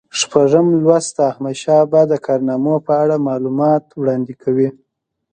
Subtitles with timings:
[0.19, 4.69] شپږم لوست د احمدشاه بابا د کارنامو په اړه معلومات وړاندې کوي.